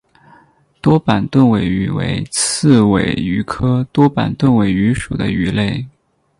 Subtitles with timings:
[0.81, 5.85] 多板盾尾鱼为刺尾鱼科多板盾尾鱼属的鱼类。